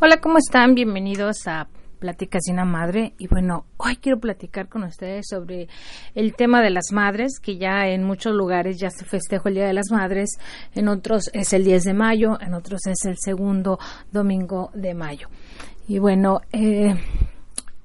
Hola, 0.00 0.20
¿cómo 0.20 0.38
están? 0.38 0.76
Bienvenidos 0.76 1.48
a 1.48 1.66
Pláticas 1.98 2.42
de 2.46 2.52
una 2.52 2.64
Madre. 2.64 3.14
Y 3.18 3.26
bueno, 3.26 3.64
hoy 3.78 3.96
quiero 3.96 4.20
platicar 4.20 4.68
con 4.68 4.84
ustedes 4.84 5.26
sobre 5.28 5.66
el 6.14 6.36
tema 6.36 6.62
de 6.62 6.70
las 6.70 6.92
madres, 6.92 7.40
que 7.42 7.58
ya 7.58 7.88
en 7.88 8.04
muchos 8.04 8.32
lugares 8.32 8.78
ya 8.78 8.90
se 8.90 9.04
festejó 9.04 9.48
el 9.48 9.56
Día 9.56 9.66
de 9.66 9.72
las 9.72 9.90
Madres, 9.90 10.38
en 10.76 10.86
otros 10.86 11.30
es 11.32 11.52
el 11.52 11.64
10 11.64 11.82
de 11.82 11.94
mayo, 11.94 12.40
en 12.40 12.54
otros 12.54 12.86
es 12.86 13.06
el 13.06 13.16
segundo 13.18 13.80
domingo 14.12 14.70
de 14.72 14.94
mayo. 14.94 15.26
Y 15.88 15.98
bueno, 15.98 16.42
eh, 16.52 16.94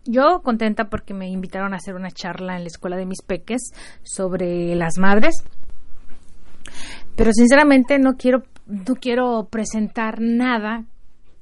yo 0.06 0.42
contenta 0.44 0.92
porque 0.92 1.16
me 1.16 1.32
invitaron 1.32 1.74
a 1.74 1.78
hacer 1.78 1.96
una 1.96 2.12
charla 2.12 2.58
en 2.58 2.62
la 2.62 2.68
escuela 2.68 2.96
de 2.96 3.08
mis 3.08 3.24
peques 3.24 3.72
sobre 4.04 4.76
las 4.76 5.00
madres. 5.00 5.44
Pero 7.16 7.32
sinceramente 7.34 7.98
no 7.98 8.18
quiero 8.18 8.44
no 8.68 8.96
quiero 8.96 9.48
presentar 9.50 10.22
nada 10.22 10.86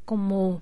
como 0.05 0.61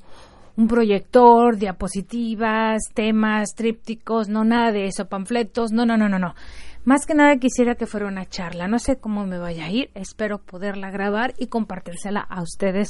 un 0.57 0.67
proyector, 0.67 1.57
diapositivas, 1.57 2.81
temas, 2.93 3.55
trípticos, 3.55 4.27
no 4.27 4.43
nada 4.43 4.71
de 4.71 4.85
eso, 4.85 5.07
panfletos, 5.07 5.71
no, 5.71 5.85
no, 5.85 5.95
no, 5.95 6.09
no, 6.09 6.19
no. 6.19 6.35
Más 6.83 7.05
que 7.05 7.13
nada 7.13 7.37
quisiera 7.37 7.75
que 7.75 7.85
fuera 7.85 8.07
una 8.07 8.25
charla. 8.25 8.67
No 8.67 8.79
sé 8.79 8.99
cómo 8.99 9.25
me 9.25 9.37
vaya 9.37 9.65
a 9.65 9.71
ir, 9.71 9.89
espero 9.95 10.39
poderla 10.39 10.91
grabar 10.91 11.33
y 11.37 11.47
compartírsela 11.47 12.19
a 12.19 12.41
ustedes 12.41 12.89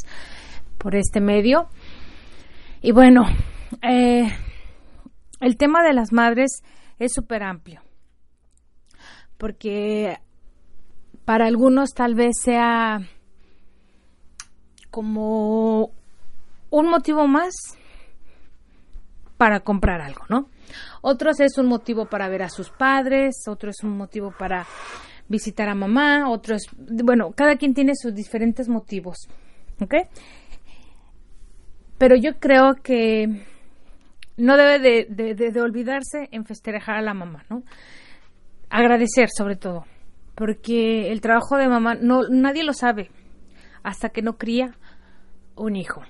por 0.77 0.95
este 0.95 1.21
medio. 1.21 1.67
Y 2.81 2.91
bueno, 2.91 3.23
eh, 3.81 4.31
el 5.41 5.57
tema 5.57 5.83
de 5.83 5.93
las 5.93 6.11
madres 6.11 6.63
es 6.97 7.13
súper 7.13 7.43
amplio, 7.43 7.81
porque 9.37 10.17
para 11.25 11.45
algunos 11.45 11.93
tal 11.93 12.15
vez 12.15 12.31
sea 12.41 13.01
como 14.89 15.91
un 16.69 16.89
motivo 16.89 17.27
más 17.27 17.53
para 19.37 19.61
comprar 19.61 20.01
algo, 20.01 20.25
¿no? 20.27 20.49
Otros 21.01 21.39
es 21.39 21.57
un 21.57 21.67
motivo 21.67 22.07
para 22.07 22.27
ver 22.27 22.43
a 22.43 22.49
sus 22.49 22.69
padres, 22.69 23.47
otro 23.47 23.69
es 23.69 23.83
un 23.83 23.97
motivo 23.97 24.33
para 24.37 24.67
visitar 25.29 25.69
a 25.69 25.75
mamá, 25.75 26.29
otro 26.29 26.55
es, 26.55 26.67
bueno, 26.77 27.31
cada 27.31 27.55
quien 27.55 27.73
tiene 27.73 27.93
sus 27.95 28.13
diferentes 28.13 28.67
motivos, 28.67 29.29
¿ok? 29.81 29.95
Pero 31.97 32.15
yo 32.17 32.37
creo 32.39 32.75
que 32.83 33.45
no 34.35 34.57
debe 34.57 35.07
de, 35.07 35.35
de, 35.35 35.61
olvidarse 35.61 36.27
en 36.31 36.45
festejar 36.45 36.97
a 36.97 37.01
la 37.01 37.13
mamá, 37.13 37.45
¿no? 37.49 37.63
Agradecer 38.69 39.29
sobre 39.29 39.55
todo, 39.55 39.85
porque 40.35 41.11
el 41.11 41.21
trabajo 41.21 41.57
de 41.57 41.67
mamá 41.69 41.95
no 41.95 42.23
nadie 42.29 42.63
lo 42.63 42.73
sabe 42.73 43.09
hasta 43.83 44.09
que 44.09 44.21
no 44.21 44.37
cría 44.37 44.75
un 45.55 45.75
hijo 45.75 46.01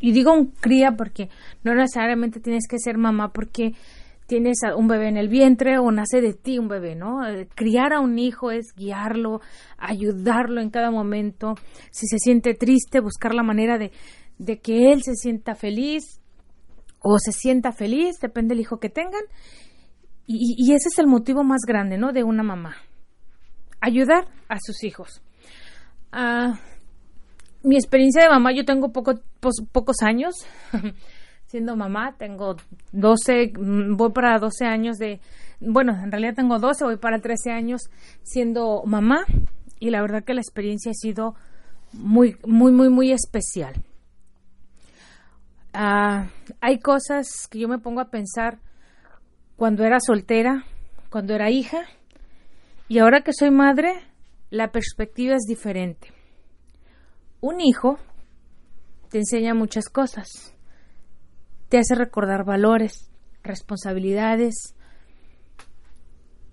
y 0.00 0.12
digo 0.12 0.32
un 0.32 0.46
cría 0.46 0.92
porque 0.96 1.28
no 1.64 1.74
necesariamente 1.74 2.40
tienes 2.40 2.66
que 2.68 2.78
ser 2.78 2.98
mamá 2.98 3.32
porque 3.32 3.74
tienes 4.26 4.58
un 4.76 4.88
bebé 4.88 5.08
en 5.08 5.16
el 5.16 5.28
vientre 5.28 5.78
o 5.78 5.90
nace 5.90 6.20
de 6.20 6.34
ti 6.34 6.58
un 6.58 6.68
bebé, 6.68 6.96
¿no? 6.96 7.26
Eh, 7.26 7.48
criar 7.54 7.92
a 7.92 8.00
un 8.00 8.18
hijo 8.18 8.50
es 8.50 8.74
guiarlo, 8.76 9.40
ayudarlo 9.78 10.60
en 10.60 10.70
cada 10.70 10.90
momento. 10.90 11.54
Si 11.90 12.06
se 12.06 12.18
siente 12.18 12.54
triste, 12.54 13.00
buscar 13.00 13.34
la 13.34 13.42
manera 13.42 13.78
de, 13.78 13.92
de 14.38 14.58
que 14.58 14.92
él 14.92 15.02
se 15.02 15.14
sienta 15.14 15.54
feliz 15.54 16.20
o 17.00 17.18
se 17.18 17.32
sienta 17.32 17.72
feliz, 17.72 18.18
depende 18.20 18.54
del 18.54 18.60
hijo 18.60 18.78
que 18.78 18.90
tengan. 18.90 19.22
Y, 20.26 20.56
y 20.58 20.74
ese 20.74 20.88
es 20.88 20.98
el 20.98 21.06
motivo 21.06 21.44
más 21.44 21.60
grande, 21.66 21.96
¿no? 21.96 22.12
De 22.12 22.24
una 22.24 22.42
mamá. 22.42 22.76
Ayudar 23.80 24.26
a 24.48 24.56
sus 24.60 24.82
hijos. 24.82 25.22
Ah 26.10 26.58
mi 27.66 27.74
experiencia 27.74 28.22
de 28.22 28.28
mamá, 28.28 28.52
yo 28.52 28.64
tengo 28.64 28.92
poco, 28.92 29.14
pocos 29.72 29.96
años 30.02 30.34
siendo 31.46 31.74
mamá, 31.74 32.14
tengo 32.16 32.56
12, 32.92 33.52
mm, 33.58 33.96
voy 33.96 34.12
para 34.12 34.38
12 34.38 34.64
años 34.64 34.98
de, 34.98 35.20
bueno, 35.58 35.92
en 36.00 36.12
realidad 36.12 36.34
tengo 36.34 36.60
12, 36.60 36.84
voy 36.84 36.96
para 36.96 37.18
13 37.18 37.50
años 37.50 37.82
siendo 38.22 38.84
mamá 38.84 39.24
y 39.80 39.90
la 39.90 40.00
verdad 40.00 40.22
que 40.22 40.34
la 40.34 40.40
experiencia 40.40 40.92
ha 40.92 40.94
sido 40.94 41.34
muy, 41.92 42.36
muy, 42.46 42.70
muy, 42.70 42.88
muy 42.88 43.10
especial. 43.10 43.74
Ah, 45.72 46.28
hay 46.60 46.78
cosas 46.78 47.26
que 47.50 47.58
yo 47.58 47.66
me 47.66 47.78
pongo 47.78 48.00
a 48.00 48.10
pensar 48.10 48.58
cuando 49.56 49.84
era 49.84 49.98
soltera, 49.98 50.64
cuando 51.10 51.34
era 51.34 51.50
hija 51.50 51.82
y 52.88 53.00
ahora 53.00 53.22
que 53.22 53.32
soy 53.32 53.50
madre, 53.50 53.92
la 54.50 54.70
perspectiva 54.70 55.34
es 55.34 55.42
diferente. 55.48 56.15
Un 57.46 57.60
hijo 57.60 57.96
te 59.08 59.18
enseña 59.18 59.54
muchas 59.54 59.88
cosas. 59.88 60.52
Te 61.68 61.78
hace 61.78 61.94
recordar 61.94 62.44
valores, 62.44 63.08
responsabilidades 63.44 64.74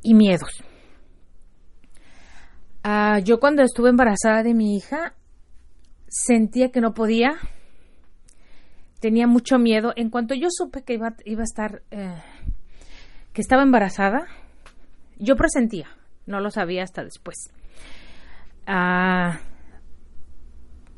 y 0.03 0.13
miedos. 0.13 0.63
Ah, 2.83 3.17
yo 3.25 3.39
cuando 3.39 3.63
estuve 3.63 3.89
embarazada 3.89 4.43
de 4.43 4.53
mi 4.53 4.75
hija 4.75 5.15
sentía 6.09 6.69
que 6.69 6.79
no 6.79 6.93
podía, 6.93 7.37
tenía 8.99 9.25
mucho 9.25 9.57
miedo. 9.57 9.93
En 9.95 10.11
cuanto 10.11 10.35
yo 10.35 10.49
supe 10.51 10.83
que 10.83 10.93
iba, 10.93 11.07
a 11.07 11.43
estar, 11.43 11.81
eh, 11.89 12.21
que 13.33 13.41
estaba 13.41 13.63
embarazada, 13.63 14.27
yo 15.17 15.35
presentía, 15.37 15.87
no 16.27 16.39
lo 16.39 16.51
sabía 16.51 16.83
hasta 16.83 17.03
después. 17.03 17.49
Ah, 18.67 19.39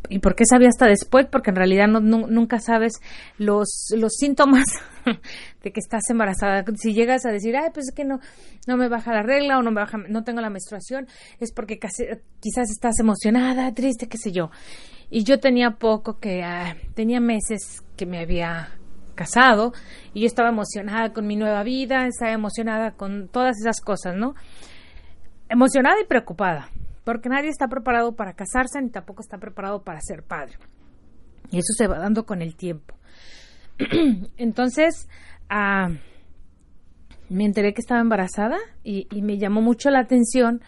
¿Y 0.10 0.20
por 0.20 0.36
qué 0.36 0.44
sabía 0.46 0.70
hasta 0.70 0.88
después? 0.88 1.28
Porque 1.32 1.50
en 1.50 1.56
realidad 1.56 1.88
no, 1.88 2.00
nunca 2.00 2.60
sabes 2.60 2.94
los, 3.38 3.88
los 3.96 4.14
síntomas 4.14 4.66
de 5.64 5.72
que 5.72 5.80
estás 5.80 6.04
embarazada. 6.10 6.64
Si 6.76 6.94
llegas 6.94 7.26
a 7.26 7.32
decir, 7.32 7.56
ay, 7.56 7.70
pues 7.74 7.88
es 7.90 7.96
que 7.96 8.06
no, 8.06 8.20
no 8.68 8.78
me 8.78 8.90
baja 8.90 9.14
la 9.14 9.24
regla 9.24 9.58
o 9.58 9.64
no 9.64 9.72
me 9.72 9.82
baja, 9.82 9.98
no 9.98 10.24
tengo 10.24 10.42
la 10.42 10.50
menstruación, 10.50 11.08
es 11.40 11.52
porque 11.52 11.80
casi, 11.80 12.06
quizás 12.40 12.70
estás 12.70 13.00
emocionada, 13.00 13.74
triste, 13.74 14.08
qué 14.08 14.18
sé 14.18 14.32
yo. 14.32 14.52
Y 15.10 15.24
yo 15.24 15.40
tenía 15.40 15.72
poco 15.72 16.20
que, 16.20 16.44
ah, 16.44 16.76
tenía 16.96 17.20
meses 17.20 17.84
que 17.96 18.06
me 18.06 18.20
había 18.20 18.78
casado 19.14 19.74
y 20.14 20.22
yo 20.22 20.28
estaba 20.28 20.50
emocionada 20.50 21.14
con 21.14 21.26
mi 21.26 21.36
nueva 21.36 21.64
vida, 21.64 22.08
estaba 22.08 22.32
emocionada 22.32 22.92
con 22.92 23.30
todas 23.30 23.56
esas 23.60 23.80
cosas, 23.80 24.16
¿no? 24.16 24.36
Emocionada 25.48 26.02
y 26.02 26.06
preocupada 26.06 26.70
porque 27.06 27.30
nadie 27.30 27.50
está 27.50 27.68
preparado 27.68 28.16
para 28.16 28.34
casarse 28.34 28.82
ni 28.82 28.90
tampoco 28.90 29.22
está 29.22 29.38
preparado 29.38 29.84
para 29.84 30.02
ser 30.02 30.24
padre. 30.24 30.58
Y 31.52 31.60
eso 31.60 31.72
se 31.78 31.88
va 31.88 32.00
dando 32.00 32.26
con 32.26 32.42
el 32.42 32.56
tiempo. 32.56 32.96
Entonces, 34.38 35.08
ah, 35.48 35.90
me 37.30 37.46
enteré 37.46 37.74
que 37.74 37.82
estaba 37.82 38.02
embarazada 38.02 38.58
y, 38.84 39.08
me 39.22 39.38
llamó 39.38 39.62
mucho 39.62 39.92
la 39.92 40.00
atención 40.00 40.62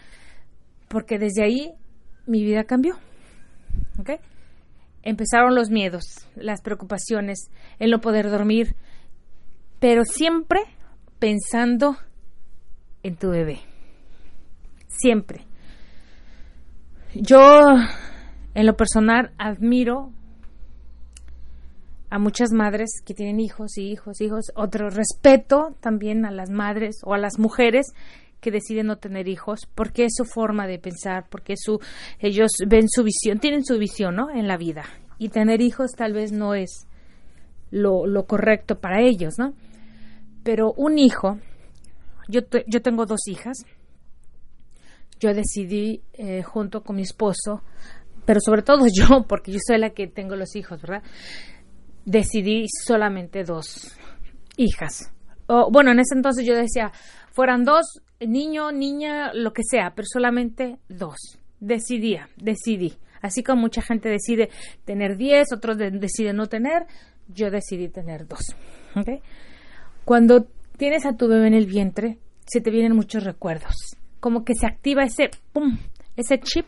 porque 0.88 1.18
desde 1.18 1.42
ahí 1.42 1.72
mi 2.26 2.44
vida 2.44 2.64
cambió. 2.64 2.96
Empezaron 5.02 5.54
los 5.54 5.70
miedos, 5.70 6.28
las 6.36 6.60
preocupaciones, 6.60 7.50
el 7.78 7.90
no 7.90 8.00
poder 8.00 8.30
dormir, 8.30 8.76
pero 9.80 10.04
siempre 10.04 10.60
pensando 11.18 11.96
en 13.02 13.16
tu 13.16 13.30
bebé. 13.30 13.60
Siempre. 14.86 15.47
Yo, 17.14 17.76
en 18.54 18.66
lo 18.66 18.76
personal, 18.76 19.32
admiro 19.38 20.12
a 22.10 22.18
muchas 22.18 22.52
madres 22.52 23.02
que 23.04 23.14
tienen 23.14 23.40
hijos 23.40 23.76
y 23.78 23.90
hijos, 23.90 24.20
hijos. 24.20 24.52
Otro 24.54 24.90
respeto 24.90 25.74
también 25.80 26.24
a 26.24 26.30
las 26.30 26.50
madres 26.50 26.96
o 27.04 27.14
a 27.14 27.18
las 27.18 27.38
mujeres 27.38 27.86
que 28.40 28.50
deciden 28.50 28.86
no 28.86 28.96
tener 28.96 29.28
hijos, 29.28 29.60
porque 29.74 30.04
es 30.04 30.12
su 30.16 30.24
forma 30.24 30.66
de 30.66 30.78
pensar, 30.78 31.26
porque 31.28 31.54
su, 31.56 31.80
ellos 32.20 32.52
ven 32.66 32.88
su 32.88 33.02
visión, 33.02 33.40
tienen 33.40 33.64
su 33.64 33.78
visión, 33.78 34.14
¿no? 34.14 34.30
En 34.30 34.46
la 34.46 34.56
vida. 34.56 34.84
Y 35.18 35.30
tener 35.30 35.60
hijos 35.60 35.92
tal 35.96 36.12
vez 36.12 36.30
no 36.30 36.54
es 36.54 36.86
lo, 37.70 38.24
correcto 38.26 38.78
para 38.78 39.02
ellos, 39.02 39.34
¿no? 39.38 39.54
Pero 40.44 40.72
un 40.76 40.98
hijo, 40.98 41.38
yo, 42.28 42.42
yo 42.66 42.80
tengo 42.80 43.06
dos 43.06 43.26
hijas, 43.26 43.58
yo 45.18 45.34
decidí 45.34 46.02
eh, 46.12 46.42
junto 46.42 46.82
con 46.82 46.96
mi 46.96 47.02
esposo, 47.02 47.62
pero 48.24 48.40
sobre 48.40 48.62
todo 48.62 48.86
yo, 48.92 49.26
porque 49.26 49.52
yo 49.52 49.58
soy 49.64 49.78
la 49.78 49.90
que 49.90 50.06
tengo 50.06 50.36
los 50.36 50.54
hijos, 50.56 50.80
¿verdad? 50.80 51.02
Decidí 52.04 52.66
solamente 52.86 53.44
dos 53.44 53.92
hijas. 54.56 55.12
Bueno, 55.70 55.92
en 55.92 56.00
ese 56.00 56.14
entonces 56.14 56.44
yo 56.46 56.54
decía, 56.54 56.92
fueran 57.32 57.64
dos, 57.64 58.02
niño, 58.20 58.70
niña, 58.70 59.32
lo 59.32 59.52
que 59.52 59.62
sea, 59.68 59.94
pero 59.94 60.06
solamente 60.10 60.78
dos. 60.88 61.38
Decidía, 61.60 62.28
decidí. 62.36 62.98
Así 63.22 63.42
como 63.42 63.62
mucha 63.62 63.80
gente 63.80 64.10
decide 64.10 64.50
tener 64.84 65.16
diez, 65.16 65.48
otros 65.52 65.78
deciden 65.78 66.36
no 66.36 66.46
tener, 66.46 66.86
yo 67.28 67.50
decidí 67.50 67.88
tener 67.88 68.26
dos. 68.26 68.40
Cuando 70.04 70.46
tienes 70.76 71.06
a 71.06 71.16
tu 71.16 71.28
bebé 71.28 71.46
en 71.46 71.54
el 71.54 71.66
vientre, 71.66 72.18
se 72.46 72.60
te 72.60 72.70
vienen 72.70 72.94
muchos 72.94 73.24
recuerdos 73.24 73.74
como 74.20 74.44
que 74.44 74.54
se 74.54 74.66
activa 74.66 75.04
ese, 75.04 75.30
pum, 75.52 75.78
ese 76.16 76.40
chip 76.40 76.66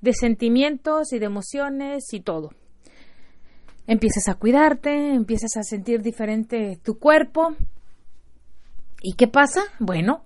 de 0.00 0.12
sentimientos 0.12 1.12
y 1.12 1.18
de 1.18 1.26
emociones 1.26 2.12
y 2.12 2.20
todo. 2.20 2.52
empiezas 3.86 4.28
a 4.28 4.34
cuidarte, 4.34 5.14
empiezas 5.14 5.56
a 5.56 5.62
sentir 5.62 6.02
diferente 6.02 6.78
tu 6.82 6.98
cuerpo. 6.98 7.54
¿Y 9.00 9.12
qué 9.14 9.28
pasa? 9.28 9.62
Bueno, 9.78 10.24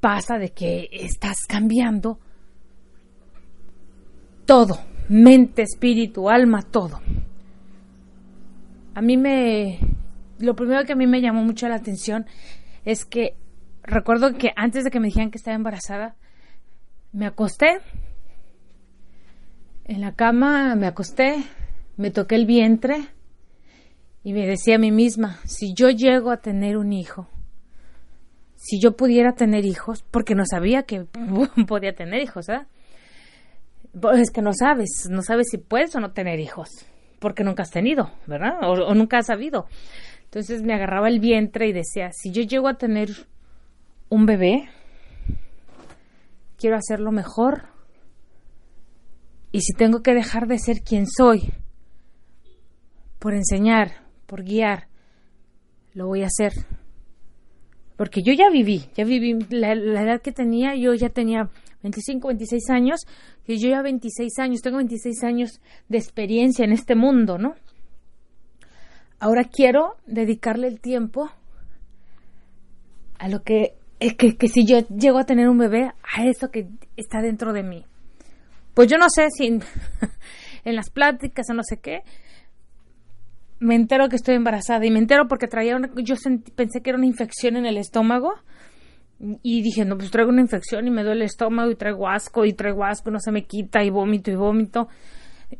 pasa 0.00 0.38
de 0.38 0.50
que 0.50 0.88
estás 0.90 1.36
cambiando 1.48 2.18
todo, 4.44 4.78
mente, 5.08 5.62
espíritu, 5.62 6.28
alma, 6.28 6.62
todo. 6.62 7.00
A 8.94 9.00
mí 9.00 9.16
me, 9.16 9.78
lo 10.38 10.54
primero 10.54 10.84
que 10.84 10.92
a 10.92 10.96
mí 10.96 11.06
me 11.06 11.20
llamó 11.20 11.42
mucho 11.42 11.68
la 11.68 11.76
atención 11.76 12.26
es 12.84 13.04
que 13.04 13.36
recuerdo 13.84 14.34
que 14.34 14.52
antes 14.56 14.84
de 14.84 14.90
que 14.90 15.00
me 15.00 15.06
dijeran 15.06 15.30
que 15.30 15.38
estaba 15.38 15.54
embarazada, 15.54 16.16
me 17.12 17.26
acosté 17.26 17.78
en 19.84 20.00
la 20.00 20.12
cama, 20.14 20.74
me 20.74 20.86
acosté, 20.86 21.44
me 21.96 22.10
toqué 22.10 22.34
el 22.34 22.46
vientre 22.46 22.96
y 24.22 24.32
me 24.32 24.46
decía 24.46 24.76
a 24.76 24.78
mí 24.78 24.90
misma, 24.90 25.38
si 25.44 25.74
yo 25.74 25.90
llego 25.90 26.30
a 26.30 26.38
tener 26.38 26.76
un 26.76 26.92
hijo, 26.92 27.28
si 28.56 28.80
yo 28.80 28.96
pudiera 28.96 29.34
tener 29.34 29.66
hijos, 29.66 30.02
porque 30.10 30.34
no 30.34 30.44
sabía 30.46 30.84
que 30.84 31.06
podía 31.68 31.94
tener 31.94 32.22
hijos, 32.22 32.48
¿eh? 32.48 32.66
Pues 34.00 34.18
es 34.18 34.30
que 34.30 34.42
no 34.42 34.52
sabes, 34.52 35.06
no 35.10 35.22
sabes 35.22 35.48
si 35.50 35.58
puedes 35.58 35.94
o 35.94 36.00
no 36.00 36.12
tener 36.12 36.40
hijos, 36.40 36.68
porque 37.20 37.44
nunca 37.44 37.62
has 37.62 37.70
tenido, 37.70 38.10
¿verdad? 38.26 38.54
O, 38.62 38.94
nunca 38.94 39.18
has 39.18 39.26
sabido. 39.26 39.66
Entonces 40.24 40.62
me 40.62 40.74
agarraba 40.74 41.08
el 41.08 41.20
vientre 41.20 41.68
y 41.68 41.72
decía, 41.72 42.10
si 42.10 42.32
yo 42.32 42.42
llego 42.42 42.66
a 42.66 42.74
tener 42.74 43.10
un 44.14 44.26
bebé, 44.26 44.68
quiero 46.56 46.76
hacerlo 46.76 47.10
mejor. 47.10 47.64
Y 49.50 49.62
si 49.62 49.72
tengo 49.72 50.02
que 50.02 50.14
dejar 50.14 50.46
de 50.46 50.58
ser 50.58 50.82
quien 50.82 51.06
soy, 51.08 51.52
por 53.18 53.34
enseñar, 53.34 54.04
por 54.26 54.44
guiar, 54.44 54.86
lo 55.94 56.06
voy 56.06 56.22
a 56.22 56.26
hacer. 56.26 56.52
Porque 57.96 58.22
yo 58.22 58.32
ya 58.32 58.50
viví, 58.50 58.84
ya 58.94 59.04
viví 59.04 59.36
la, 59.50 59.72
edad 59.72 60.22
que 60.22 60.32
tenía, 60.32 60.76
yo 60.76 60.94
ya 60.94 61.08
tenía 61.08 61.50
25, 61.82 62.28
26 62.28 62.70
años, 62.70 63.00
y 63.46 63.58
yo 63.58 63.68
ya 63.68 63.82
26 63.82 64.38
años, 64.38 64.60
tengo 64.60 64.76
26 64.76 65.24
años 65.24 65.60
de 65.88 65.98
experiencia 65.98 66.64
en 66.64 66.72
este 66.72 66.94
mundo, 66.94 67.36
¿no? 67.36 67.54
Ahora 69.18 69.44
quiero 69.44 69.96
dedicarle 70.06 70.68
el 70.68 70.80
tiempo 70.80 71.30
a 73.18 73.28
lo 73.28 73.42
que, 73.42 73.74
que, 73.98 74.36
que 74.36 74.48
si 74.48 74.66
yo 74.66 74.80
llego 74.88 75.18
a 75.18 75.24
tener 75.24 75.48
un 75.48 75.58
bebé, 75.58 75.92
a 76.02 76.24
eso 76.24 76.50
que 76.50 76.68
está 76.96 77.20
dentro 77.20 77.52
de 77.52 77.62
mí. 77.62 77.84
Pues 78.74 78.88
yo 78.88 78.98
no 78.98 79.08
sé 79.08 79.28
si 79.30 79.46
en, 79.46 79.62
las 80.76 80.90
pláticas 80.90 81.48
o 81.50 81.54
no 81.54 81.62
sé 81.62 81.78
qué, 81.78 82.02
me 83.60 83.76
entero 83.76 84.08
que 84.08 84.16
estoy 84.16 84.34
embarazada 84.34 84.84
y 84.84 84.90
me 84.90 84.98
entero 84.98 85.28
porque 85.28 85.46
traía 85.46 85.76
una, 85.76 85.90
yo 85.96 86.16
pensé 86.54 86.82
que 86.82 86.90
era 86.90 86.98
una 86.98 87.06
infección 87.06 87.56
en 87.56 87.66
el 87.66 87.78
estómago 87.78 88.34
y 89.42 89.62
dije, 89.62 89.84
no, 89.84 89.96
pues 89.96 90.10
traigo 90.10 90.30
una 90.30 90.42
infección 90.42 90.86
y 90.86 90.90
me 90.90 91.04
duele 91.04 91.20
el 91.20 91.26
estómago 91.26 91.70
y 91.70 91.76
traigo 91.76 92.08
asco 92.08 92.44
y 92.44 92.52
traigo 92.52 92.84
asco, 92.84 93.10
no 93.10 93.20
se 93.20 93.30
me 93.30 93.44
quita 93.44 93.82
y 93.82 93.90
vómito 93.90 94.30
y 94.30 94.34
vómito. 94.34 94.88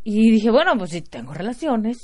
Y 0.02 0.32
dije, 0.32 0.50
bueno, 0.50 0.76
pues 0.76 0.90
si 0.90 1.02
tengo 1.02 1.32
relaciones, 1.32 1.98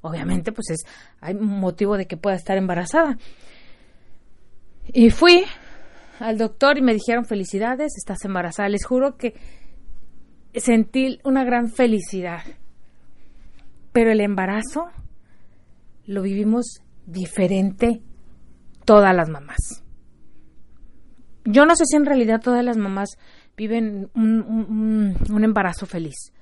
obviamente 0.00 0.50
pues 0.50 0.70
es, 0.70 0.80
hay 1.20 1.34
motivo 1.34 1.96
de 1.96 2.06
que 2.06 2.16
pueda 2.16 2.36
estar 2.36 2.58
embarazada. 2.58 3.16
Y 4.92 5.10
fui 5.10 5.44
al 6.20 6.38
doctor 6.38 6.78
y 6.78 6.82
me 6.82 6.94
dijeron, 6.94 7.24
felicidades, 7.24 7.92
estás 7.96 8.24
embarazada. 8.24 8.68
Les 8.68 8.84
juro 8.84 9.16
que 9.16 9.34
sentí 10.54 11.18
una 11.24 11.44
gran 11.44 11.70
felicidad. 11.70 12.42
Pero 13.92 14.12
el 14.12 14.20
embarazo 14.20 14.88
lo 16.06 16.22
vivimos 16.22 16.82
diferente 17.06 18.02
todas 18.84 19.14
las 19.14 19.28
mamás. 19.28 19.82
Yo 21.44 21.64
no 21.64 21.76
sé 21.76 21.84
si 21.86 21.96
en 21.96 22.06
realidad 22.06 22.40
todas 22.42 22.64
las 22.64 22.76
mamás 22.76 23.18
viven 23.56 24.10
un, 24.14 25.44
embarazo 25.44 25.86
feliz. 25.86 26.32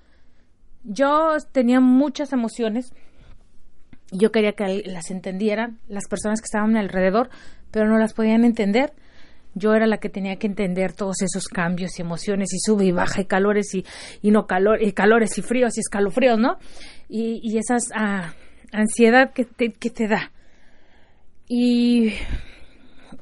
Yo 0.85 1.37
tenía 1.53 1.81
muchas 1.81 2.33
emociones. 2.33 2.93
Yo 4.13 4.31
quería 4.31 4.53
que 4.53 4.83
las 4.87 5.11
entendieran 5.11 5.79
las 5.89 6.07
personas 6.09 6.41
que 6.41 6.47
estaban 6.47 6.77
alrededor, 6.77 7.31
pero 7.71 7.89
no 7.89 7.99
las 7.99 8.15
podían 8.15 8.45
entender. 8.45 8.93
Yo 9.57 9.75
era 9.75 9.87
la 9.87 9.97
que 9.97 10.09
tenía 10.11 10.37
que 10.37 10.47
entender 10.47 10.93
todos 10.93 11.23
esos 11.23 11.49
cambios 11.49 11.99
y 11.99 12.03
emociones 12.03 12.53
y 12.53 12.59
sube 12.59 12.85
y 12.85 12.93
baja 12.93 13.23
y 13.23 13.25
calores 13.25 13.75
y, 13.75 13.85
no 14.31 14.47
calor, 14.47 14.83
y 14.83 14.93
calores 14.93 15.37
y 15.39 15.43
fríos 15.43 15.77
y 15.77 15.81
escalofríos, 15.81 16.39
¿no? 16.39 16.59
Y, 17.09 17.41
y 17.43 17.59
esa 17.59 17.77
ah, 17.95 18.35
ansiedad 18.71 19.33
que 19.33 19.47
que 19.47 19.91
te 19.91 20.07
da. 20.07 20.31
Y 21.49 22.13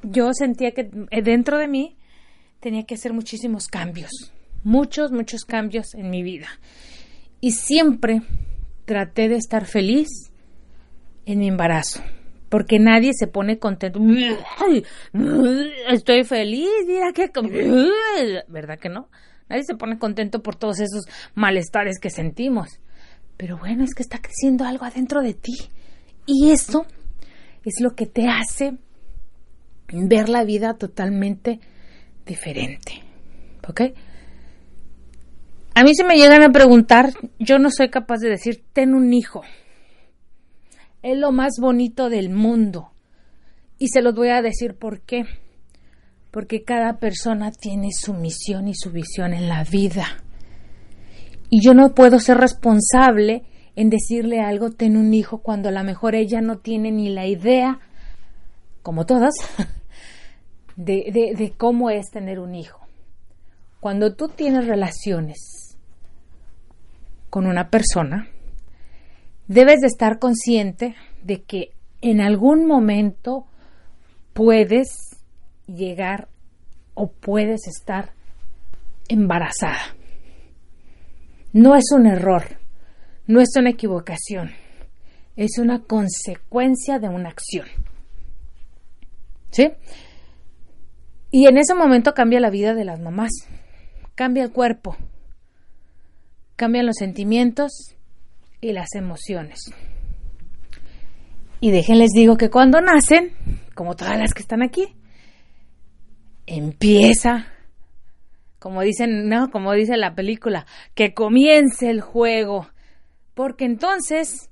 yo 0.02 0.32
sentía 0.32 0.72
que 0.72 0.90
eh, 1.10 1.22
dentro 1.22 1.58
de 1.58 1.68
mí 1.68 1.96
tenía 2.60 2.84
que 2.84 2.94
hacer 2.94 3.12
muchísimos 3.12 3.68
cambios, 3.68 4.10
muchos, 4.62 5.12
muchos 5.12 5.44
cambios 5.44 5.94
en 5.94 6.10
mi 6.10 6.22
vida. 6.22 6.48
Y 7.40 7.52
siempre 7.52 8.22
traté 8.86 9.28
de 9.28 9.36
estar 9.36 9.66
feliz 9.66 10.08
en 11.26 11.38
mi 11.38 11.48
embarazo, 11.48 12.02
porque 12.48 12.78
nadie 12.78 13.12
se 13.14 13.26
pone 13.26 13.58
contento. 13.58 14.00
Estoy 15.90 16.24
feliz, 16.24 16.70
mira 16.86 17.12
qué... 17.12 17.30
¿Verdad 18.48 18.78
que 18.78 18.88
no? 18.88 19.08
Nadie 19.48 19.64
se 19.64 19.74
pone 19.74 19.98
contento 19.98 20.42
por 20.42 20.56
todos 20.56 20.80
esos 20.80 21.06
malestares 21.34 21.98
que 21.98 22.10
sentimos. 22.10 22.80
Pero 23.36 23.58
bueno, 23.58 23.84
es 23.84 23.94
que 23.94 24.02
está 24.02 24.20
creciendo 24.20 24.64
algo 24.64 24.84
adentro 24.84 25.22
de 25.22 25.34
ti. 25.34 25.54
Y 26.26 26.50
eso 26.50 26.86
es 27.64 27.80
lo 27.80 27.94
que 27.94 28.06
te 28.06 28.28
hace 28.28 28.78
ver 29.92 30.28
la 30.28 30.44
vida 30.44 30.74
totalmente 30.74 31.60
diferente. 32.26 33.02
¿Ok? 33.68 33.80
A 35.74 35.82
mí 35.82 35.94
se 35.94 36.04
me 36.04 36.16
llegan 36.16 36.42
a 36.42 36.52
preguntar, 36.52 37.12
yo 37.38 37.58
no 37.58 37.70
soy 37.70 37.90
capaz 37.90 38.18
de 38.18 38.28
decir, 38.30 38.62
ten 38.72 38.94
un 38.94 39.12
hijo. 39.12 39.42
Es 41.04 41.18
lo 41.18 41.32
más 41.32 41.58
bonito 41.60 42.08
del 42.08 42.30
mundo. 42.30 42.92
Y 43.78 43.88
se 43.88 44.00
los 44.00 44.14
voy 44.14 44.30
a 44.30 44.40
decir 44.40 44.74
por 44.74 45.02
qué. 45.02 45.26
Porque 46.30 46.64
cada 46.64 46.96
persona 46.96 47.50
tiene 47.52 47.90
su 47.92 48.14
misión 48.14 48.68
y 48.68 48.74
su 48.74 48.90
visión 48.90 49.34
en 49.34 49.46
la 49.50 49.64
vida. 49.64 50.06
Y 51.50 51.62
yo 51.62 51.74
no 51.74 51.94
puedo 51.94 52.18
ser 52.20 52.38
responsable 52.38 53.42
en 53.76 53.90
decirle 53.90 54.40
algo, 54.40 54.70
ten 54.70 54.96
un 54.96 55.12
hijo, 55.12 55.42
cuando 55.42 55.68
a 55.68 55.72
lo 55.72 55.84
mejor 55.84 56.14
ella 56.14 56.40
no 56.40 56.56
tiene 56.56 56.90
ni 56.90 57.10
la 57.10 57.26
idea, 57.26 57.80
como 58.82 59.04
todas, 59.04 59.34
de, 60.76 61.52
cómo 61.58 61.90
es 61.90 62.06
tener 62.10 62.38
un 62.38 62.54
hijo. 62.54 62.80
Cuando 63.80 64.14
tú 64.14 64.28
tienes 64.28 64.66
relaciones 64.66 65.76
con 67.28 67.46
una 67.46 67.68
persona, 67.68 68.30
debes 69.46 69.80
de 69.80 69.86
estar 69.86 70.18
consciente 70.18 70.94
de 71.22 71.42
que 71.42 71.70
en 72.00 72.20
algún 72.20 72.66
momento 72.66 73.46
puedes 74.32 74.88
llegar 75.66 76.28
o 76.94 77.10
puedes 77.10 77.66
estar 77.66 78.12
embarazada. 79.08 79.96
No 81.52 81.76
es 81.76 81.84
un 81.92 82.06
error, 82.06 82.58
no 83.26 83.40
es 83.40 83.50
una 83.56 83.70
equivocación, 83.70 84.50
es 85.36 85.58
una 85.58 85.82
consecuencia 85.82 86.98
de 86.98 87.08
una 87.08 87.30
acción. 87.30 87.66
¿Sí? 89.50 89.70
Y 91.30 91.46
en 91.46 91.58
ese 91.58 91.74
momento 91.74 92.12
cambia 92.12 92.40
la 92.40 92.50
vida 92.50 92.74
de 92.74 92.84
las 92.84 93.00
mamás, 93.00 93.30
cambia 94.14 94.44
el 94.44 94.52
cuerpo, 94.52 94.96
cambian 96.56 96.86
los 96.86 96.96
sentimientos 96.96 97.93
y 98.64 98.72
las 98.72 98.94
emociones. 98.94 99.60
Y 101.60 101.70
déjenles 101.70 102.12
digo 102.14 102.36
que 102.36 102.48
cuando 102.48 102.80
nacen, 102.80 103.32
como 103.74 103.94
todas 103.94 104.18
las 104.18 104.32
que 104.32 104.40
están 104.40 104.62
aquí, 104.62 104.96
empieza, 106.46 107.46
como 108.58 108.80
dicen, 108.80 109.28
no, 109.28 109.50
como 109.50 109.72
dice 109.72 109.98
la 109.98 110.14
película, 110.14 110.66
que 110.94 111.12
comience 111.12 111.90
el 111.90 112.00
juego, 112.00 112.68
porque 113.34 113.66
entonces 113.66 114.50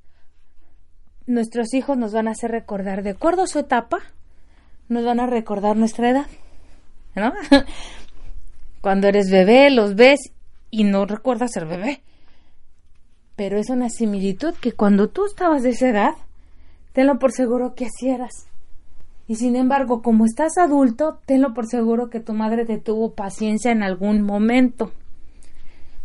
nuestros 1.26 1.72
hijos 1.72 1.96
nos 1.96 2.12
van 2.12 2.28
a 2.28 2.32
hacer 2.32 2.50
recordar, 2.50 3.02
de 3.02 3.10
acuerdo 3.10 3.44
a 3.44 3.46
su 3.46 3.60
etapa, 3.60 4.00
nos 4.88 5.04
van 5.06 5.20
a 5.20 5.26
recordar 5.26 5.76
nuestra 5.76 6.10
edad. 6.10 6.26
¿no? 7.14 7.32
Cuando 8.82 9.08
eres 9.08 9.30
bebé, 9.30 9.70
los 9.70 9.94
ves 9.94 10.32
y 10.70 10.84
no 10.84 11.06
recuerdas 11.06 11.52
ser 11.52 11.64
bebé. 11.64 12.02
Pero 13.36 13.58
es 13.58 13.70
una 13.70 13.88
similitud 13.88 14.54
que 14.54 14.72
cuando 14.72 15.08
tú 15.08 15.26
estabas 15.26 15.62
de 15.62 15.70
esa 15.70 15.88
edad, 15.88 16.14
tenlo 16.92 17.18
por 17.18 17.32
seguro 17.32 17.74
que 17.74 17.86
así 17.86 18.08
eras. 18.08 18.46
Y 19.26 19.36
sin 19.36 19.56
embargo, 19.56 20.02
como 20.02 20.26
estás 20.26 20.58
adulto, 20.58 21.20
tenlo 21.26 21.54
por 21.54 21.66
seguro 21.66 22.10
que 22.10 22.20
tu 22.20 22.34
madre 22.34 22.66
te 22.66 22.78
tuvo 22.78 23.12
paciencia 23.12 23.70
en 23.70 23.82
algún 23.82 24.22
momento, 24.22 24.92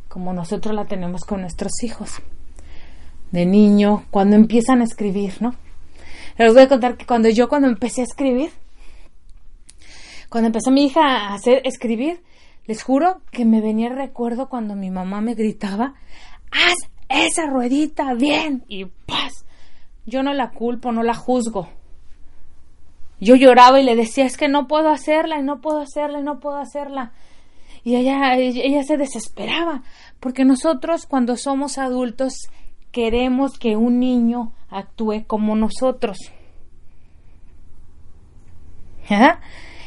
como 0.07 0.34
nosotros 0.34 0.74
la 0.74 0.86
tenemos 0.86 1.24
con 1.24 1.41
nuestros 1.41 1.84
hijos. 1.84 2.22
de 3.31 3.46
niño, 3.46 4.05
cuando 4.10 4.38
empiezan 4.38 4.79
a 4.79 4.86
escribir, 4.86 5.34
¿no? 5.41 5.53
Les 6.38 6.53
voy 6.53 6.63
a 6.63 6.69
contar 6.69 6.96
que 6.96 7.05
cuando 7.05 7.27
yo 7.29 7.50
cuando 7.50 7.67
empecé 7.67 8.01
a 8.01 8.05
escribir, 8.05 8.51
cuando 10.29 10.48
empezó 10.48 10.72
mi 10.72 10.86
hija 10.86 11.01
a 11.01 11.34
hacer 11.34 11.62
escribir, 11.65 12.22
les 12.65 12.84
juro 12.84 13.22
que 13.31 13.43
me 13.43 13.60
venía 13.60 13.88
el 13.88 13.96
recuerdo 13.96 14.50
cuando 14.50 14.75
mi 14.75 14.91
mamá 14.91 15.19
me 15.19 15.34
gritaba, 15.34 15.96
haz 16.51 16.75
esa 17.09 17.45
ruedita 17.47 18.13
bien 18.13 18.63
y 18.67 18.85
paz. 18.85 19.45
Yo 20.05 20.23
no 20.23 20.33
la 20.33 20.51
culpo, 20.51 20.91
no 20.91 21.03
la 21.03 21.13
juzgo. 21.13 21.69
Yo 23.19 23.35
lloraba 23.35 23.79
y 23.79 23.83
le 23.83 23.95
decía, 23.95 24.25
es 24.25 24.37
que 24.37 24.47
no 24.47 24.67
puedo 24.67 24.89
hacerla 24.89 25.39
y 25.39 25.43
no 25.43 25.59
puedo 25.59 25.79
hacerla 25.79 26.19
y 26.19 26.23
no 26.23 26.39
puedo 26.39 26.57
hacerla. 26.57 27.11
Y 27.83 27.95
ella, 27.95 28.35
ella 28.35 28.83
se 28.83 28.97
desesperaba, 28.97 29.83
porque 30.19 30.45
nosotros 30.45 31.05
cuando 31.05 31.35
somos 31.37 31.77
adultos 31.77 32.33
queremos 32.91 33.57
que 33.57 33.75
un 33.75 33.99
niño 33.99 34.51
actúe 34.69 35.23
como 35.25 35.55
nosotros. 35.55 36.17
¿Ah? 39.09 39.39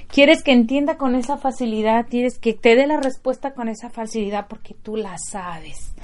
Quieres 0.09 0.43
que 0.43 0.53
entienda 0.53 0.97
con 0.97 1.15
esa 1.15 1.37
facilidad, 1.37 2.07
quieres 2.09 2.39
que 2.39 2.53
te 2.53 2.75
dé 2.75 2.87
la 2.87 2.97
respuesta 2.97 3.53
con 3.53 3.69
esa 3.69 3.91
facilidad 3.91 4.47
porque 4.49 4.75
tú 4.75 4.97
la 4.97 5.17
sabes. 5.19 5.95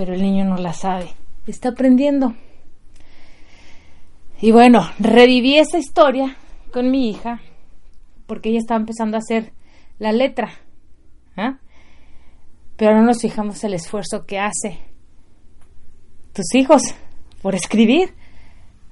Pero 0.00 0.14
el 0.14 0.22
niño 0.22 0.46
no 0.46 0.56
la 0.56 0.72
sabe, 0.72 1.10
está 1.46 1.68
aprendiendo. 1.68 2.32
Y 4.40 4.50
bueno, 4.50 4.80
reviví 4.98 5.58
esa 5.58 5.76
historia 5.76 6.38
con 6.72 6.90
mi 6.90 7.10
hija 7.10 7.42
porque 8.24 8.48
ella 8.48 8.60
estaba 8.60 8.80
empezando 8.80 9.18
a 9.18 9.20
hacer 9.20 9.52
la 9.98 10.12
letra. 10.12 10.52
¿ah? 11.36 11.58
Pero 12.78 12.94
no 12.94 13.02
nos 13.02 13.20
fijamos 13.20 13.62
el 13.62 13.74
esfuerzo 13.74 14.24
que 14.24 14.38
hace 14.38 14.78
tus 16.32 16.54
hijos 16.54 16.80
por 17.42 17.54
escribir. 17.54 18.14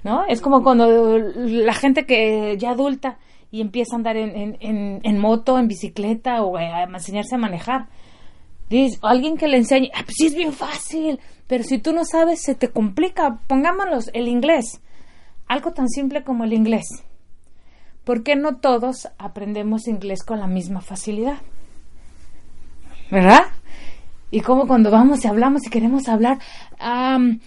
¿No? 0.03 0.27
Es 0.27 0.41
como 0.41 0.61
cuando 0.61 1.17
la 1.17 1.73
gente 1.73 2.05
que 2.05 2.55
ya 2.59 2.69
adulta 2.69 3.17
y 3.49 3.61
empieza 3.61 3.95
a 3.95 3.97
andar 3.97 4.15
en, 4.15 4.57
en, 4.59 4.99
en, 5.01 5.17
moto, 5.17 5.57
en 5.57 5.67
bicicleta 5.67 6.43
o 6.43 6.55
a 6.55 6.83
enseñarse 6.83 7.33
a 7.33 7.39
manejar. 7.39 7.87
Dice, 8.69 8.99
alguien 9.01 9.37
que 9.37 9.47
le 9.47 9.57
enseñe, 9.57 9.89
ah, 9.93 10.01
pues 10.03 10.15
sí 10.17 10.27
es 10.27 10.35
bien 10.35 10.53
fácil, 10.53 11.19
pero 11.47 11.63
si 11.63 11.79
tú 11.79 11.93
no 11.93 12.05
sabes 12.05 12.41
se 12.41 12.55
te 12.55 12.69
complica. 12.69 13.39
Pongámoslos 13.47 14.09
el 14.13 14.27
inglés, 14.27 14.81
algo 15.47 15.71
tan 15.71 15.89
simple 15.89 16.23
como 16.23 16.43
el 16.43 16.53
inglés. 16.53 16.85
¿Por 18.03 18.23
qué 18.23 18.35
no 18.35 18.57
todos 18.57 19.07
aprendemos 19.17 19.87
inglés 19.87 20.23
con 20.23 20.39
la 20.39 20.47
misma 20.47 20.81
facilidad? 20.81 21.37
¿Verdad? 23.11 23.43
Y 24.31 24.41
como 24.41 24.67
cuando 24.67 24.91
vamos 24.91 25.25
y 25.25 25.27
hablamos 25.27 25.65
y 25.65 25.69
queremos 25.69 26.07
hablar, 26.07 26.37
um, 26.79 27.39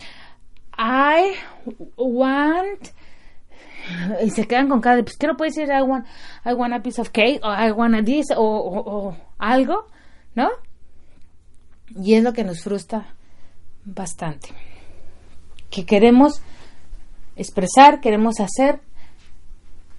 I 0.76 1.34
want 1.96 2.88
y 4.22 4.30
se 4.30 4.46
quedan 4.46 4.68
con 4.68 4.80
cada 4.80 5.02
pues 5.02 5.16
¿qué 5.16 5.26
no 5.26 5.36
puede 5.36 5.50
decir 5.50 5.68
I 5.68 5.82
want, 5.82 6.06
I 6.44 6.52
want 6.52 6.72
a 6.72 6.82
piece 6.82 7.00
of 7.00 7.10
cake 7.10 7.40
o 7.42 7.52
I 7.52 7.72
want 7.72 7.94
a 7.94 8.02
this 8.02 8.26
o, 8.34 8.42
o, 8.42 9.16
algo 9.38 9.86
¿no? 10.34 10.50
Y 11.96 12.14
es 12.14 12.22
lo 12.22 12.32
que 12.32 12.44
nos 12.44 12.62
frustra 12.62 13.14
bastante 13.84 14.48
que 15.70 15.84
queremos 15.84 16.42
expresar 17.36 18.00
queremos 18.00 18.40
hacer 18.40 18.80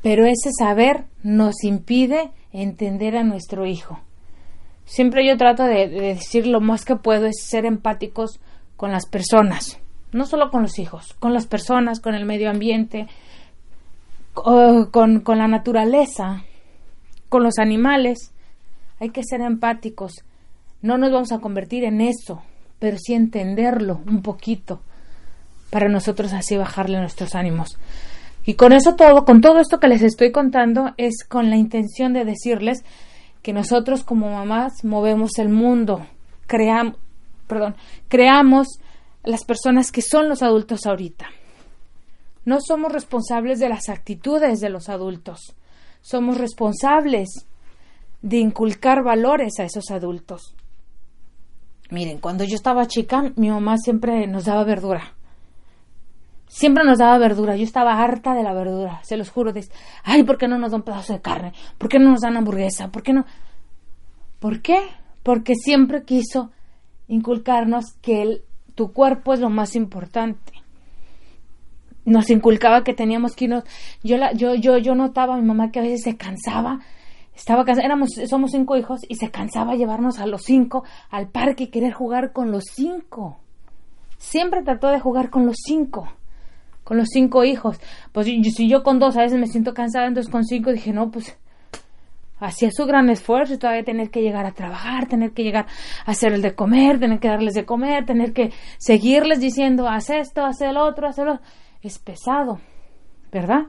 pero 0.01 0.25
ese 0.25 0.51
saber 0.57 1.05
nos 1.23 1.63
impide 1.63 2.31
entender 2.51 3.17
a 3.17 3.23
nuestro 3.23 3.65
hijo 3.65 3.99
siempre 4.85 5.27
yo 5.27 5.37
trato 5.37 5.63
de, 5.63 5.87
de 5.87 6.01
decir 6.01 6.47
lo 6.47 6.61
más 6.61 6.85
que 6.85 6.95
puedo 6.95 7.25
es 7.25 7.43
ser 7.43 7.65
empáticos 7.65 8.39
con 8.77 8.91
las 8.91 9.07
personas 9.07 9.79
no 10.13 10.25
solo 10.25 10.51
con 10.51 10.61
los 10.61 10.79
hijos, 10.79 11.13
con 11.19 11.33
las 11.33 11.47
personas, 11.47 11.99
con 11.99 12.15
el 12.15 12.25
medio 12.25 12.49
ambiente, 12.49 13.07
con, 14.33 15.21
con 15.21 15.37
la 15.37 15.47
naturaleza, 15.47 16.43
con 17.29 17.43
los 17.43 17.57
animales. 17.57 18.31
Hay 18.99 19.09
que 19.09 19.23
ser 19.23 19.41
empáticos. 19.41 20.23
No 20.83 20.97
nos 20.97 21.13
vamos 21.13 21.31
a 21.31 21.39
convertir 21.39 21.85
en 21.85 22.01
eso, 22.01 22.43
pero 22.77 22.97
sí 22.99 23.13
entenderlo 23.13 24.01
un 24.05 24.21
poquito 24.21 24.81
para 25.69 25.87
nosotros 25.87 26.33
así 26.33 26.57
bajarle 26.57 26.99
nuestros 26.99 27.35
ánimos. 27.35 27.77
Y 28.45 28.55
con 28.55 28.73
eso 28.73 28.95
todo, 28.95 29.23
con 29.23 29.39
todo 29.39 29.59
esto 29.59 29.79
que 29.79 29.87
les 29.87 30.01
estoy 30.01 30.33
contando, 30.33 30.93
es 30.97 31.23
con 31.25 31.49
la 31.49 31.55
intención 31.55 32.11
de 32.11 32.25
decirles 32.25 32.83
que 33.41 33.53
nosotros 33.53 34.03
como 34.03 34.29
mamás 34.29 34.83
movemos 34.83 35.39
el 35.39 35.47
mundo, 35.47 36.05
creamos, 36.47 36.97
perdón, 37.47 37.75
creamos 38.09 38.67
las 39.23 39.45
personas 39.45 39.89
que 39.89 40.01
son 40.01 40.27
los 40.27 40.43
adultos 40.43 40.85
ahorita. 40.85 41.27
No 42.43 42.57
somos 42.59 42.91
responsables 42.91 43.59
de 43.59 43.69
las 43.69 43.87
actitudes 43.87 44.59
de 44.59 44.69
los 44.69 44.89
adultos. 44.89 45.55
Somos 46.01 46.37
responsables 46.37 47.47
de 48.21 48.37
inculcar 48.39 49.01
valores 49.01 49.53
a 49.59 49.63
esos 49.63 49.89
adultos. 49.89 50.53
Miren, 51.93 52.17
cuando 52.17 52.43
yo 52.43 52.55
estaba 52.55 52.87
chica, 52.87 53.31
mi 53.35 53.51
mamá 53.51 53.77
siempre 53.77 54.25
nos 54.25 54.45
daba 54.45 54.63
verdura. 54.63 55.13
Siempre 56.47 56.83
nos 56.83 56.97
daba 56.97 57.19
verdura. 57.19 57.55
Yo 57.55 57.63
estaba 57.63 58.01
harta 58.01 58.33
de 58.33 58.41
la 58.41 58.51
verdura, 58.51 58.99
se 59.03 59.15
los 59.15 59.29
juro. 59.29 59.53
De, 59.53 59.63
Ay, 60.03 60.23
¿por 60.23 60.39
qué 60.39 60.47
no 60.47 60.57
nos 60.57 60.71
dan 60.71 60.81
pedazo 60.81 61.13
de 61.13 61.21
carne? 61.21 61.53
¿Por 61.77 61.89
qué 61.89 61.99
no 61.99 62.09
nos 62.09 62.21
dan 62.21 62.35
hamburguesa? 62.35 62.87
¿Por 62.87 63.03
qué 63.03 63.13
no? 63.13 63.27
¿Por 64.39 64.63
qué? 64.63 64.81
Porque 65.21 65.53
siempre 65.53 66.03
quiso 66.03 66.49
inculcarnos 67.07 67.85
que 68.01 68.41
tu 68.73 68.91
cuerpo 68.91 69.35
es 69.35 69.39
lo 69.39 69.51
más 69.51 69.75
importante 69.75 70.51
nos 72.05 72.29
inculcaba 72.29 72.83
que 72.83 72.93
teníamos 72.93 73.33
que 73.33 73.45
irnos. 73.45 73.63
Yo, 74.03 74.17
la, 74.17 74.33
yo, 74.33 74.55
yo, 74.55 74.77
yo 74.77 74.93
notaba 74.95 75.35
a 75.35 75.37
mi 75.37 75.47
mamá 75.47 75.71
que 75.71 75.79
a 75.79 75.83
veces 75.83 76.03
se 76.03 76.17
cansaba. 76.17 76.81
Estaba 77.35 77.65
cansada, 77.65 77.85
éramos, 77.85 78.09
somos 78.29 78.51
cinco 78.51 78.77
hijos 78.77 79.01
y 79.07 79.15
se 79.15 79.31
cansaba 79.31 79.75
llevarnos 79.75 80.19
a 80.19 80.27
los 80.27 80.43
cinco 80.43 80.83
al 81.09 81.27
parque 81.27 81.65
y 81.65 81.67
querer 81.67 81.93
jugar 81.93 82.31
con 82.31 82.51
los 82.51 82.63
cinco. 82.73 83.39
Siempre 84.17 84.63
trató 84.63 84.89
de 84.89 84.99
jugar 84.99 85.29
con 85.29 85.45
los 85.45 85.57
cinco, 85.65 86.07
con 86.83 86.97
los 86.97 87.09
cinco 87.09 87.43
hijos. 87.43 87.79
Pues 88.11 88.27
si 88.27 88.69
yo 88.69 88.83
con 88.83 88.99
dos 88.99 89.17
a 89.17 89.21
veces 89.21 89.39
me 89.39 89.47
siento 89.47 89.73
cansada, 89.73 90.07
entonces 90.07 90.31
con 90.31 90.45
cinco 90.45 90.71
dije, 90.71 90.93
no, 90.93 91.11
pues 91.11 91.37
hacía 92.39 92.69
su 92.71 92.85
gran 92.85 93.09
esfuerzo 93.09 93.53
y 93.53 93.57
todavía 93.57 93.83
tener 93.83 94.09
que 94.09 94.21
llegar 94.21 94.45
a 94.45 94.51
trabajar, 94.51 95.07
tener 95.07 95.31
que 95.31 95.43
llegar 95.43 95.65
a 96.05 96.11
hacer 96.11 96.33
el 96.33 96.41
de 96.41 96.55
comer, 96.55 96.99
tener 96.99 97.19
que 97.19 97.29
darles 97.29 97.53
de 97.53 97.65
comer, 97.65 98.05
tener 98.05 98.33
que 98.33 98.51
seguirles 98.77 99.39
diciendo, 99.39 99.87
haz 99.87 100.09
esto, 100.09 100.45
haz 100.45 100.61
el 100.61 100.77
otro, 100.77 101.07
haz 101.07 101.17
el 101.17 101.29
otro 101.29 101.43
es 101.83 101.99
pesado, 101.99 102.59
¿verdad? 103.31 103.63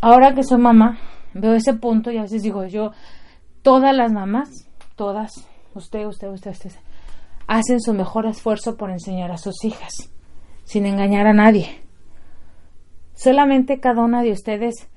Ahora 0.00 0.34
que 0.34 0.44
soy 0.44 0.58
mamá, 0.58 0.98
veo 1.34 1.54
ese 1.54 1.74
punto 1.74 2.10
y 2.10 2.18
a 2.18 2.22
veces 2.22 2.42
digo 2.42 2.64
yo, 2.64 2.92
todas 3.62 3.94
las 3.94 4.12
mamás, 4.12 4.68
todas, 4.96 5.32
usted, 5.74 6.06
usted, 6.06 6.28
usted, 6.28 6.50
usted, 6.50 6.72
hacen 7.46 7.80
su 7.80 7.94
mejor 7.94 8.26
esfuerzo 8.26 8.76
por 8.76 8.90
enseñar 8.90 9.30
a 9.30 9.38
sus 9.38 9.64
hijas, 9.64 10.10
sin 10.64 10.86
engañar 10.86 11.26
a 11.26 11.32
nadie. 11.32 11.82
Solamente 13.14 13.80
cada 13.80 14.02
una 14.02 14.22
de 14.22 14.32
ustedes 14.32 14.88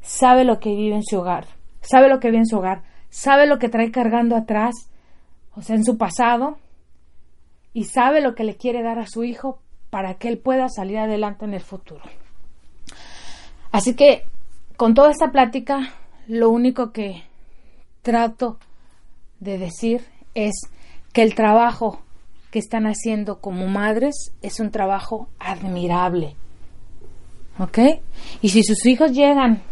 sabe 0.00 0.44
lo 0.44 0.60
que 0.60 0.74
vive 0.74 0.96
en 0.96 1.04
su 1.04 1.18
hogar, 1.18 1.46
sabe 1.80 2.08
lo 2.08 2.20
que 2.20 2.28
vive 2.28 2.38
en 2.38 2.46
su 2.46 2.58
hogar, 2.58 2.82
sabe 3.10 3.46
lo 3.46 3.58
que 3.58 3.68
trae 3.68 3.90
cargando 3.90 4.36
atrás, 4.36 4.74
o 5.54 5.62
sea, 5.62 5.76
en 5.76 5.84
su 5.84 5.98
pasado, 5.98 6.58
y 7.72 7.84
sabe 7.84 8.20
lo 8.20 8.34
que 8.34 8.44
le 8.44 8.56
quiere 8.56 8.82
dar 8.82 8.98
a 8.98 9.06
su 9.06 9.24
hijo 9.24 9.60
para 9.90 10.14
que 10.14 10.28
él 10.28 10.38
pueda 10.38 10.68
salir 10.68 10.98
adelante 10.98 11.44
en 11.44 11.54
el 11.54 11.60
futuro. 11.60 12.02
Así 13.70 13.94
que 13.94 14.24
con 14.78 14.94
toda 14.94 15.10
esta 15.10 15.32
plática, 15.32 15.92
lo 16.28 16.50
único 16.50 16.92
que 16.92 17.24
trato 18.02 18.60
de 19.40 19.58
decir 19.58 20.04
es 20.34 20.54
que 21.12 21.22
el 21.22 21.34
trabajo 21.34 22.00
que 22.52 22.60
están 22.60 22.86
haciendo 22.86 23.40
como 23.40 23.66
madres 23.66 24.32
es 24.40 24.60
un 24.60 24.70
trabajo 24.70 25.28
admirable. 25.40 26.36
¿Ok? 27.58 27.78
Y 28.40 28.50
si 28.50 28.62
sus 28.62 28.86
hijos 28.86 29.10
llegan 29.10 29.62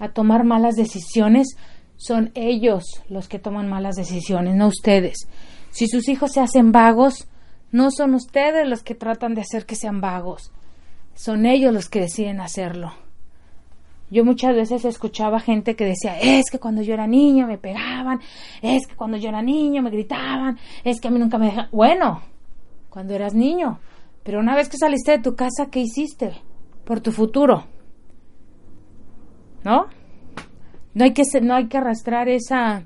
a 0.00 0.08
tomar 0.08 0.42
malas 0.42 0.74
decisiones, 0.74 1.56
son 1.96 2.32
ellos 2.34 2.82
los 3.08 3.28
que 3.28 3.38
toman 3.38 3.68
malas 3.68 3.94
decisiones, 3.94 4.56
no 4.56 4.66
ustedes. 4.66 5.28
Si 5.70 5.86
sus 5.86 6.08
hijos 6.08 6.32
se 6.32 6.40
hacen 6.40 6.72
vagos, 6.72 7.28
no 7.70 7.92
son 7.92 8.14
ustedes 8.14 8.68
los 8.68 8.82
que 8.82 8.96
tratan 8.96 9.34
de 9.34 9.42
hacer 9.42 9.66
que 9.66 9.76
sean 9.76 10.00
vagos, 10.00 10.50
son 11.14 11.46
ellos 11.46 11.72
los 11.72 11.88
que 11.88 12.00
deciden 12.00 12.40
hacerlo. 12.40 13.03
Yo 14.14 14.24
muchas 14.24 14.54
veces 14.54 14.84
escuchaba 14.84 15.40
gente 15.40 15.74
que 15.74 15.84
decía, 15.84 16.20
es 16.20 16.44
que 16.50 16.60
cuando 16.60 16.82
yo 16.82 16.94
era 16.94 17.06
niño 17.06 17.48
me 17.48 17.58
pegaban, 17.58 18.20
es 18.62 18.86
que 18.86 18.94
cuando 18.94 19.16
yo 19.16 19.28
era 19.28 19.42
niño 19.42 19.82
me 19.82 19.90
gritaban, 19.90 20.56
es 20.84 21.00
que 21.00 21.08
a 21.08 21.10
mí 21.10 21.18
nunca 21.18 21.36
me 21.36 21.46
dejaban. 21.46 21.68
Bueno, 21.72 22.22
cuando 22.90 23.12
eras 23.14 23.34
niño, 23.34 23.80
pero 24.22 24.38
una 24.38 24.54
vez 24.54 24.68
que 24.68 24.76
saliste 24.76 25.10
de 25.10 25.18
tu 25.18 25.34
casa, 25.34 25.66
¿qué 25.68 25.80
hiciste? 25.80 26.32
Por 26.84 27.00
tu 27.00 27.10
futuro. 27.10 27.64
¿No? 29.64 29.86
No 30.94 31.04
hay 31.04 31.12
que, 31.12 31.24
no 31.42 31.56
hay 31.56 31.66
que 31.66 31.78
arrastrar 31.78 32.28
esa, 32.28 32.84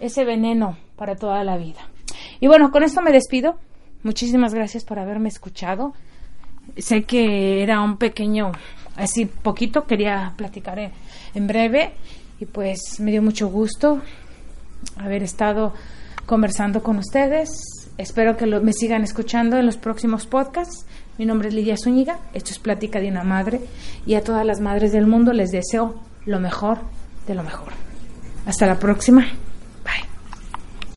ese 0.00 0.24
veneno 0.24 0.76
para 0.96 1.14
toda 1.14 1.44
la 1.44 1.56
vida. 1.58 1.80
Y 2.40 2.48
bueno, 2.48 2.72
con 2.72 2.82
esto 2.82 3.02
me 3.02 3.12
despido 3.12 3.56
Muchísimas 4.02 4.54
gracias 4.54 4.82
por 4.82 4.98
haberme 4.98 5.28
escuchado. 5.28 5.92
Sé 6.80 7.02
que 7.04 7.62
era 7.62 7.80
un 7.80 7.96
pequeño, 7.96 8.52
así 8.96 9.26
poquito, 9.26 9.86
quería 9.86 10.32
platicar 10.36 10.78
en, 11.34 11.46
breve 11.46 11.92
y 12.38 12.46
pues 12.46 12.98
me 12.98 13.10
dio 13.10 13.22
mucho 13.22 13.48
gusto 13.48 14.00
haber 14.96 15.22
estado 15.22 15.74
conversando 16.26 16.82
con 16.82 16.96
ustedes. 16.98 17.50
Espero 17.98 18.36
que 18.36 18.46
me 18.46 18.72
sigan 18.72 19.02
escuchando 19.02 19.58
en 19.58 19.66
los 19.66 19.76
próximos 19.76 20.26
podcasts. 20.26 20.86
Mi 21.18 21.26
nombre 21.26 21.48
es 21.48 21.54
Lidia 21.54 21.76
Zúñiga, 21.76 22.18
esto 22.32 22.50
es 22.50 22.58
Plática 22.58 22.98
de 22.98 23.08
una 23.08 23.24
Madre 23.24 23.60
y 24.06 24.14
a 24.14 24.24
todas 24.24 24.46
las 24.46 24.60
madres 24.60 24.92
del 24.92 25.06
mundo 25.06 25.32
les 25.32 25.50
deseo 25.50 26.00
lo 26.24 26.40
mejor 26.40 26.78
de 27.26 27.34
lo 27.34 27.42
mejor. 27.42 27.72
Hasta 28.46 28.66
la 28.66 28.78
próxima. 28.78 29.26